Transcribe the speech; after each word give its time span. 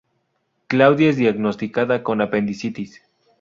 Claudia 0.65 1.11
es 1.11 1.17
diagnosticada 1.17 2.01
con 2.01 2.21
apendicitis. 2.21 3.03